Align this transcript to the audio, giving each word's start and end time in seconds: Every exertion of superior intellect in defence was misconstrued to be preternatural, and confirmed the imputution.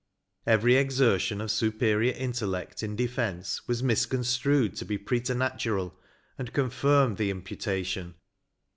Every 0.47 0.77
exertion 0.77 1.39
of 1.41 1.51
superior 1.51 2.13
intellect 2.13 2.81
in 2.81 2.95
defence 2.95 3.67
was 3.67 3.83
misconstrued 3.83 4.75
to 4.77 4.85
be 4.85 4.97
preternatural, 4.97 5.93
and 6.39 6.51
confirmed 6.53 7.17
the 7.17 7.29
imputution. 7.31 8.15